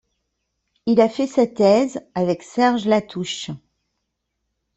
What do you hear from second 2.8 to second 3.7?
Latouche.